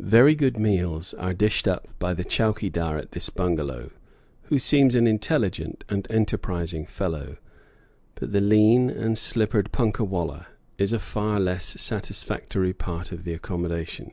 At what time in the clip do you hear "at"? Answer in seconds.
2.96-3.12